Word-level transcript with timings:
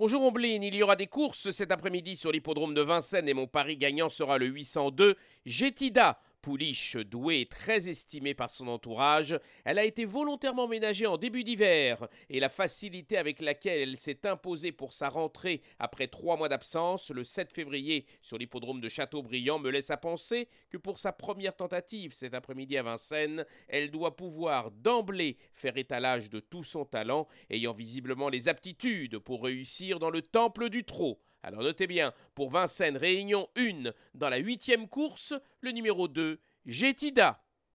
Bonjour 0.00 0.22
Ombline, 0.22 0.62
il 0.62 0.74
y 0.74 0.82
aura 0.82 0.96
des 0.96 1.08
courses 1.08 1.50
cet 1.50 1.70
après-midi 1.70 2.16
sur 2.16 2.32
l'hippodrome 2.32 2.72
de 2.72 2.80
Vincennes 2.80 3.28
et 3.28 3.34
mon 3.34 3.46
pari 3.46 3.76
gagnant 3.76 4.08
sera 4.08 4.38
le 4.38 4.46
802 4.46 5.14
Jetida. 5.44 6.18
Pouliche 6.42 6.96
douée 6.96 7.40
et 7.40 7.46
très 7.46 7.90
estimée 7.90 8.32
par 8.32 8.48
son 8.48 8.68
entourage, 8.68 9.38
elle 9.64 9.78
a 9.78 9.84
été 9.84 10.06
volontairement 10.06 10.68
ménagée 10.68 11.06
en 11.06 11.18
début 11.18 11.44
d'hiver 11.44 12.08
et 12.30 12.40
la 12.40 12.48
facilité 12.48 13.18
avec 13.18 13.42
laquelle 13.42 13.80
elle 13.80 14.00
s'est 14.00 14.26
imposée 14.26 14.72
pour 14.72 14.94
sa 14.94 15.10
rentrée 15.10 15.60
après 15.78 16.06
trois 16.06 16.38
mois 16.38 16.48
d'absence 16.48 17.10
le 17.10 17.24
7 17.24 17.52
février 17.52 18.06
sur 18.22 18.38
l'hippodrome 18.38 18.80
de 18.80 18.88
Châteaubriand 18.88 19.58
me 19.58 19.70
laisse 19.70 19.90
à 19.90 19.98
penser 19.98 20.48
que 20.70 20.78
pour 20.78 20.98
sa 20.98 21.12
première 21.12 21.54
tentative 21.54 22.14
cet 22.14 22.32
après-midi 22.32 22.78
à 22.78 22.82
Vincennes, 22.84 23.44
elle 23.68 23.90
doit 23.90 24.16
pouvoir 24.16 24.70
d'emblée 24.70 25.36
faire 25.54 25.76
étalage 25.76 26.30
de 26.30 26.40
tout 26.40 26.64
son 26.64 26.86
talent, 26.86 27.28
ayant 27.50 27.74
visiblement 27.74 28.30
les 28.30 28.48
aptitudes 28.48 29.18
pour 29.18 29.44
réussir 29.44 29.98
dans 29.98 30.10
le 30.10 30.22
temple 30.22 30.70
du 30.70 30.84
trot. 30.84 31.20
Alors 31.42 31.62
notez 31.62 31.86
bien, 31.86 32.12
pour 32.34 32.50
Vincennes, 32.50 32.98
réunion 32.98 33.48
1 33.56 33.92
dans 34.14 34.28
la 34.28 34.36
huitième 34.36 34.88
course, 34.88 35.32
le 35.62 35.70
numéro 35.70 36.06
2, 36.06 36.38
Jetida. 36.66 37.42